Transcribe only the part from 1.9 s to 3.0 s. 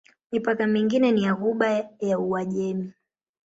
ya Uajemi.